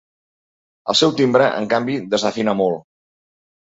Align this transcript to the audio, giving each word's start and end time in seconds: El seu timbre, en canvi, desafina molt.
El 0.93 0.97
seu 1.03 1.13
timbre, 1.21 1.51
en 1.61 1.71
canvi, 1.77 2.01
desafina 2.17 2.61
molt. 2.67 2.87